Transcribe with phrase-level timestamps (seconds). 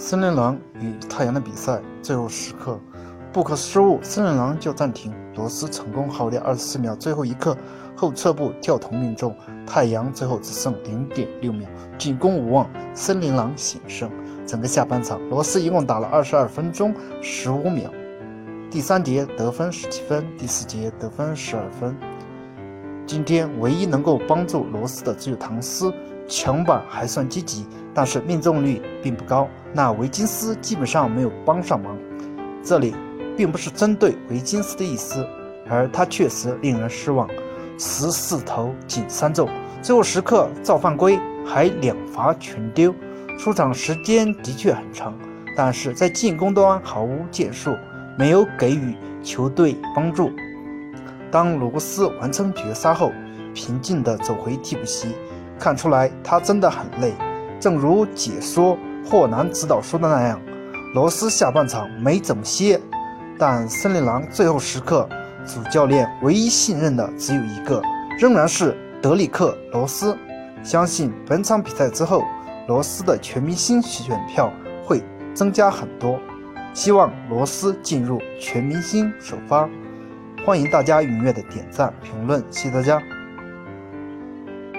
[0.00, 2.78] 森林狼与太阳的比赛最后时刻，
[3.32, 5.12] 布克失误，森林狼就暂停。
[5.34, 7.56] 罗斯成功耗掉二十四秒，最后一刻
[7.96, 9.34] 后撤步跳投命中。
[9.66, 14.08] 太阳最后只剩零点六秒，进攻无望，森林狼险胜。
[14.46, 17.90] 整个下半场，罗斯一共打了二十二分钟十五秒。
[18.70, 21.96] 第三节得分十七分，第四节得分十二分。
[23.04, 25.92] 今天唯一能够帮助罗斯的只有唐斯，
[26.28, 29.48] 抢板还算积极，但是命中率并不高。
[29.72, 31.96] 那维金斯基本上没有帮上忙。
[32.62, 32.94] 这里
[33.36, 35.26] 并不是针对维金斯的意思，
[35.68, 37.28] 而他确实令人失望，
[37.78, 39.48] 十四投仅三中，
[39.80, 42.94] 最后时刻造犯规，还两罚全丢。
[43.38, 45.14] 出场时间的确很长，
[45.56, 47.76] 但是在进攻端毫无建树，
[48.18, 50.32] 没有给予球队帮助。
[51.30, 53.12] 当罗斯完成绝杀后，
[53.54, 55.14] 平静地走回替补席，
[55.58, 57.12] 看出来他真的很累。
[57.60, 58.76] 正如解说
[59.10, 60.38] 霍南指导说的那样，
[60.92, 62.78] 罗斯下半场没怎么歇。
[63.38, 65.08] 但森林狼最后时刻，
[65.46, 67.80] 主教练唯一信任的只有一个，
[68.18, 70.14] 仍然是德里克·罗斯。
[70.62, 72.22] 相信本场比赛之后，
[72.66, 74.52] 罗斯的全明星选票
[74.84, 76.20] 会增加很多。
[76.74, 79.66] 希望罗斯进入全明星首发。
[80.44, 83.00] 欢迎大家踊跃的点赞评论，谢谢大家。